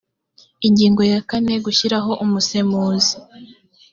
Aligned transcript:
ingingo 0.67 1.01
ya 1.11 1.19
kane 1.29 1.53
gushyiraho 1.65 2.11
umusemuzi 2.23 3.13